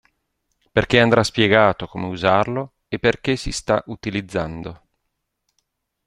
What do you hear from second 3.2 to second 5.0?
si sta utilizzando.